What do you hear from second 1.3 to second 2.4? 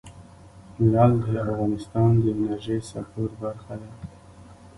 افغانستان د